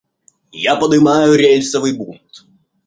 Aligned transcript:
Я 0.69 0.73
подымаю 0.83 1.31
рельсовый 1.43 1.93
бунт. 1.99 2.33